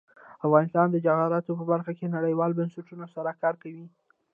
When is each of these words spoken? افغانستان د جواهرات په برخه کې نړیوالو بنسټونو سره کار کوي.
افغانستان 0.47 0.87
د 0.91 0.95
جواهرات 1.05 1.43
په 1.59 1.65
برخه 1.71 1.91
کې 1.97 2.13
نړیوالو 2.15 2.57
بنسټونو 2.59 3.05
سره 3.15 3.37
کار 3.41 3.55
کوي. 3.63 3.87